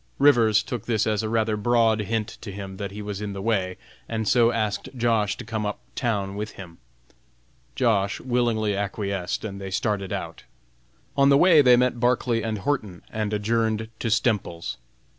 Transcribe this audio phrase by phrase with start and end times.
[0.17, 3.39] Rivers took this as a rather broad hint to him that he was in the
[3.43, 3.77] way,
[4.09, 5.37] and so asked Josh.
[5.37, 6.79] to come up town with him.
[7.75, 8.19] Josh.
[8.19, 10.41] willingly acquiesced, and they started out.
[11.15, 14.77] On the way they met Barclay and Horton, and adjourned to Stemples's.